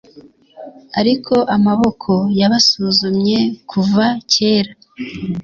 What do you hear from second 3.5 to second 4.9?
kuva kera,